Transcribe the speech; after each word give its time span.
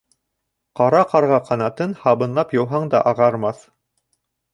Ҡара 0.79 1.01
ҡарға 1.11 1.37
ҡанатын 1.49 1.93
һабынлап 2.05 2.55
йыуһаң 2.57 2.89
да 2.95 3.03
ағармаҫ. 3.13 3.61